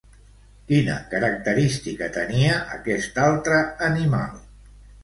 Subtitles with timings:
[0.71, 3.63] Quina característica tenia aquest altre
[3.93, 4.47] animal?